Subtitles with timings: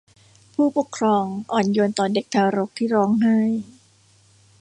[0.53, 3.37] ผู้ปกครองอ่อนโยนต่อเด็กทารกที่ร้องไห้